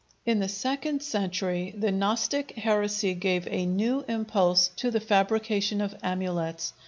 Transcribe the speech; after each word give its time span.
In 0.25 0.39
the 0.39 0.47
second 0.47 1.03
century 1.03 1.75
the 1.77 1.91
Gnostic 1.91 2.53
heresy 2.55 3.13
gave 3.13 3.47
a 3.51 3.67
new 3.67 4.03
impulse 4.07 4.69
to 4.77 4.89
the 4.89 4.99
fabrication 4.99 5.79
of 5.79 5.95
amulets. 6.01 6.73